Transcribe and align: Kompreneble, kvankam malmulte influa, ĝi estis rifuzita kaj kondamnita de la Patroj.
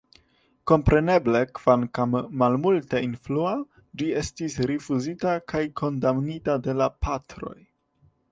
Kompreneble, 0.69 1.39
kvankam 1.57 2.15
malmulte 2.43 3.01
influa, 3.07 3.53
ĝi 4.01 4.09
estis 4.23 4.57
rifuzita 4.71 5.37
kaj 5.53 5.63
kondamnita 5.83 6.59
de 6.69 6.75
la 6.81 6.91
Patroj. 7.07 7.57